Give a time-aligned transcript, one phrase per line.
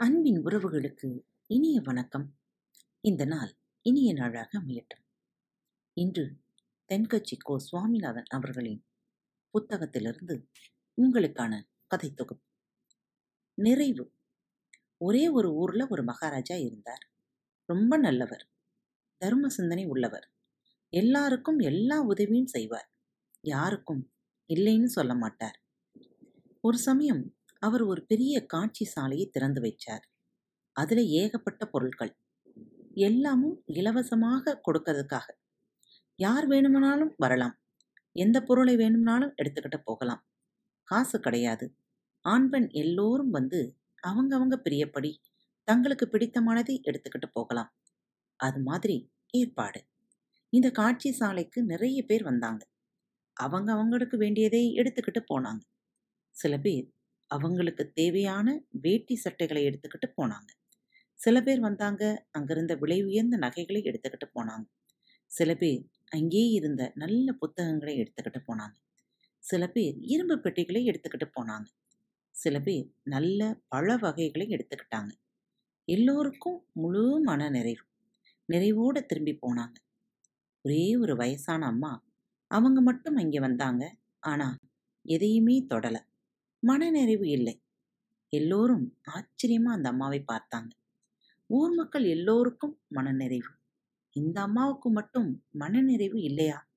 [0.00, 2.38] அன்பின் உறவுகளுக்கு இனிய வணக்கம்.
[3.00, 5.04] இந்த நாள் இனிய நாளாக அமையட்டும்.
[5.92, 6.40] இன்று
[6.88, 7.58] தென்கட்சி கோ.
[7.58, 8.84] சுவாமிநாதன் அவர்களின்
[9.54, 10.46] புத்தகத்திலிருந்து
[11.02, 12.48] உங்களுக்கான கதை தொகுப்பு.
[13.54, 14.14] நிறைவு.
[14.96, 17.10] ஒரே ஒரு ஊர்ல ஒரு மகாராஜா இருந்தார்.
[17.64, 18.50] ரொம்ப நல்லவர்.
[19.16, 20.32] தர்ம சிந்தனை உள்ளவர்.
[20.88, 22.92] எல்லாருக்கும் எல்லா உதவியும் செய்வார்.
[23.40, 24.12] யாருக்கும்
[24.48, 25.62] இல்லைன்னு சொல்ல மாட்டார்.
[26.60, 30.04] ஒரு சமயம் அவர் ஒரு பெரிய காட்சி சாலையை திறந்து வைச்சார்.
[30.72, 32.16] அதில் ஏகப்பட்ட பொருட்கள்.
[32.94, 35.28] எல்லாமும் இலவசமாக கொடுக்கறதுக்காக.
[36.16, 37.60] யார் வேணுமானாலும் வரலாம்.
[38.12, 40.26] எந்த பொருளை வேணும்னாலும் எடுத்துக்கிட்டு போகலாம்.
[40.84, 41.76] காசு கிடையாது.
[42.24, 45.14] ஆண் பெண் எல்லோரும் வந்து அவங்கவங்க பிரியப்படி
[45.64, 47.70] தங்களுக்கு பிடித்தமானதை எடுத்துக்கிட்டு போகலாம்.
[48.36, 49.84] அது மாதிரி ஏற்பாடு.
[50.48, 52.68] இந்த காட்சி சாலைக்கு நிறைய பேர் வந்தாங்க.
[53.36, 55.60] அவங்க அவங்களுக்கு வேண்டியதை எடுத்துக்கிட்டு போனாங்க.
[56.36, 56.86] சில பேர்
[57.30, 60.50] அவங்களுக்கு தேவையான வேட்டி சட்டைகளை எடுத்துக்கிட்டு போனாங்க.
[61.18, 64.66] சில பேர் வந்தாங்க அங்கிருந்த விலை உயர்ந்த நகைகளை எடுத்துக்கிட்டு போனாங்க.
[65.30, 68.76] சில பேர் அங்கேயே இருந்த நல்ல புத்தகங்களை எடுத்துக்கிட்டு போனாங்க.
[69.44, 71.68] சில பேர் இரும்பு பெட்டிகளை எடுத்துக்கிட்டு போனாங்க.
[72.34, 75.12] சில பேர் நல்ல பழ வகைகளை எடுத்துக்கிட்டாங்க.
[75.88, 77.84] எல்லோருக்கும் முழு மன நிறைவு
[78.48, 79.76] நிறைவோடு திரும்பி போனாங்க.
[80.64, 81.92] ஒரே ஒரு வயசான அம்மா
[82.50, 83.84] அவங்க மட்டும் அங்கே வந்தாங்க.
[84.22, 84.56] ஆனால்
[85.06, 86.00] எதையுமே தொடலை.
[86.62, 87.62] மனநிறைவு இல்லை.
[88.28, 90.70] எல்லோரும் ஆச்சரியமா அந்த அம்மாவை பார்த்தாங்க.
[91.46, 93.52] ஊர் மக்கள் எல்லோருக்கும் மனநிறைவு.
[94.10, 96.70] இந்த அம்மாவுக்கு மட்டும் மனநிறைவு இல்லையா?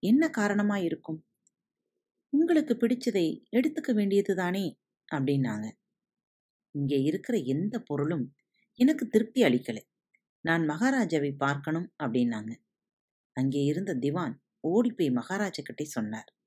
[0.00, 1.26] என்ன காரணமா இருக்கும்?
[2.28, 4.78] உங்களுக்கு பிடிச்சதை எடுத்துக்க வேண்டியது தானே?
[5.12, 5.66] அப்படின்னாங்க.
[6.70, 8.34] இங்கே இருக்கிற எந்த பொருளும்
[8.74, 9.82] எனக்கு திருப்தி அளிக்கலை.
[10.40, 12.52] நான் மகாராஜாவை பார்க்கணும் அப்படின்னாங்க.
[13.32, 16.37] அங்கே இருந்த திவான் ஓடி போய் மகாராஜா கிட்டே சொன்னார்.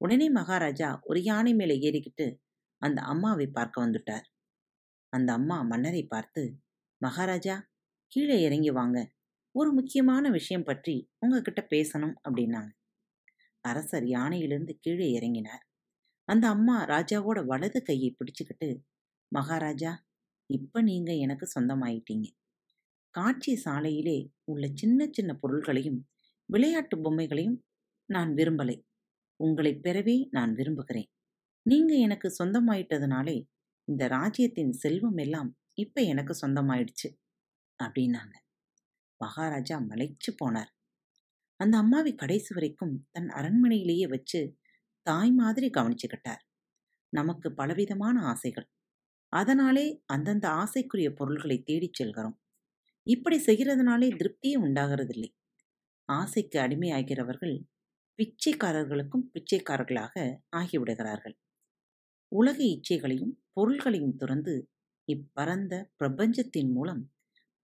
[0.00, 2.26] உடனே மகாராஜா ஒரு யானை மேலே ஏறிக்கிட்டு
[2.82, 4.26] அந்த அம்மாவை பார்க்க வந்துட்டார்.
[5.12, 6.42] அந்த அம்மா மன்னரை பார்த்து
[7.00, 7.56] மகாராஜா
[8.12, 8.98] கீழே இறங்கி வாங்க.
[9.54, 12.70] ஒரு முக்கியமான விஷயம் பற்றி உங்ககிட்ட பேசணும் அப்படின்னாங்க.
[13.60, 15.64] அரசர் யானையிலிருந்து கீழே இறங்கினார்.
[16.24, 18.68] அந்த அம்மா ராஜாவோட வலது கையை பிடிச்சுக்கிட்டு
[19.32, 19.92] மகாராஜா
[20.50, 22.26] இப்ப நீங்க எனக்கு சொந்தமாயிட்டீங்க.
[23.14, 26.00] காட்சி சாலையிலே உள்ள சின்ன சின்ன பொருள்களையும்
[26.48, 27.58] விளையாட்டு பொம்மைகளையும்
[28.10, 28.76] நான் விரும்பலை.
[29.40, 31.08] உங்களை பெறவே நான் விரும்புகிறேன்.
[31.66, 33.36] நீங்க எனக்கு சொந்தமாயிட்டதுனாலே
[33.84, 37.08] இந்த ராஜ்யத்தின் செல்வம் எல்லாம் இப்ப எனக்கு சொந்தமாயிடுச்சு
[37.80, 38.34] அப்படின்னாங்க.
[39.20, 40.70] மகாராஜா மலைச்சு போனார்.
[41.56, 44.40] அந்த அம்மாவை கடைசி வரைக்கும் தன் அரண்மனையிலேயே வச்சு
[45.02, 46.42] தாய் மாதிரி கவனிச்சுக்கிட்டார்.
[47.08, 48.68] நமக்கு பலவிதமான ஆசைகள்.
[49.32, 52.36] அதனாலே அந்தந்த ஆசைக்குரிய பொருள்களை தேடிச் செல்கிறோம்.
[53.06, 55.30] இப்படி செய்கிறதுனாலே திருப்தியே உண்டாகிறதில்லை.
[56.08, 57.56] ஆசைக்கு அடிமையாகிறவர்கள்
[58.20, 60.14] பிச்சைக்காரர்களுக்கும் பிச்சைக்காரர்களாக
[60.56, 61.36] ஆகிவிடுகிறார்கள்.
[62.32, 64.54] உலக இச்சைகளையும் பொருள்களையும் துறந்து
[65.08, 67.02] இப்பரந்த பிரபஞ்சத்தின் மூலம்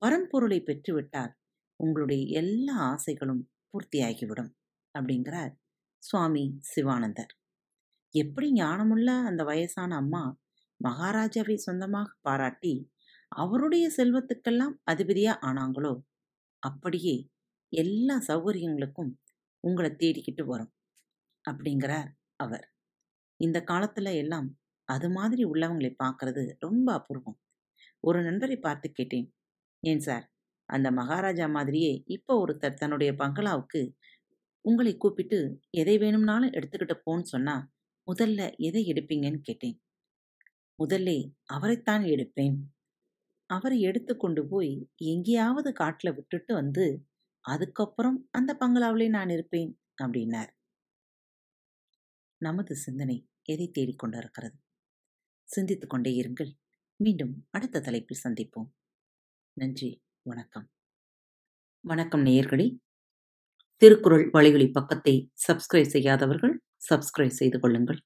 [0.03, 1.33] பரம்பொருளை பெற்றுவிட்டால்
[1.81, 4.51] உங்களுடைய எல்லா ஆசைகளும் பூர்த்தியாகிவிடும்
[4.95, 5.53] அப்படிங்கிறார்
[6.03, 7.33] சுவாமி சிவானந்தர்.
[8.15, 10.25] எப்படி ஞானமுள்ள அந்த வயசான அம்மா
[10.81, 12.75] மகாராஜாவை சொந்தமாக பாராட்டி
[13.33, 15.95] அவருடைய செல்வத்துக்கெல்லாம் அதிபதியா ஆனாங்களோ
[16.63, 17.17] அப்படியே
[17.73, 19.13] எல்லா சௌகரியங்களுக்கும்
[19.67, 20.73] உங்களை தேடிக்கிட்டு வரும்
[21.45, 22.67] அப்படிங்கிறார் அவர்.
[23.41, 24.49] இந்த காலத்துல எல்லாம்
[24.89, 27.39] அது மாதிரி உள்ளவங்களை பார்க்கறது ரொம்ப அபூர்வம்.
[28.01, 29.29] ஒரு நண்பரை பார்த்து கேட்டேன்.
[29.83, 30.27] ஏன் சார்
[30.69, 33.81] அந்த மகாராஜா மாதிரியே இப்போ ஒருத்தர் தன்னுடைய பங்களாவுக்கு
[34.65, 35.39] உங்களை கூப்பிட்டு
[35.71, 37.57] எதை வேணும்னாலும் எடுத்துக்கிட்டு போன்னு சொன்னா
[38.07, 39.77] முதல்ல எதை எடுப்பீங்கன்னு கேட்டேன்.
[40.79, 41.11] முதல்ல
[41.47, 42.57] அவரைத்தான் எடுப்பேன்.
[43.51, 44.73] அவரை எடுத்து கொண்டு போய்
[45.05, 46.85] எங்கேயாவது காட்டில் விட்டுட்டு வந்து
[47.47, 50.51] அதுக்கப்புறம் அந்த பங்களாவிலே நான் இருப்பேன் அப்படின்னார்.
[52.39, 54.57] நமது சிந்தனை எதை தேடிக்கொண்டிருக்கிறது
[55.49, 56.51] சிந்தித்துக் கொண்டே இருங்கள்.
[56.97, 58.69] மீண்டும் அடுத்த தலைப்பில் சந்திப்போம்.
[59.53, 60.03] நன்றி.
[60.23, 60.71] வணக்கம்.
[61.85, 62.79] வணக்கம் நேயர்களே.
[63.83, 68.01] திருக்குறள் வழிகளி பக்கத்தை சப்ஸ்கிரைப் செய்யாதவர்கள் சப்ஸ்கிரைப் செய்து கொள்ளுங்கள்.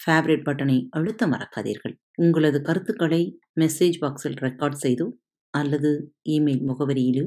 [0.00, 1.94] ஃபேவரட் பட்டனை அழுத்த மறக்காதீர்கள்.
[2.14, 5.08] உங்களது கருத்துக்களை மெசேஜ் பாக்ஸில் ரெக்கார்ட் செய்தோ
[5.54, 7.26] அல்லது இமெயில் முகவரியிலோ